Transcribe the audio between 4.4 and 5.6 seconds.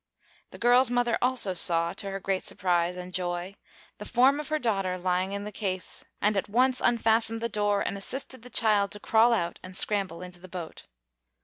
her daughter lying in the glass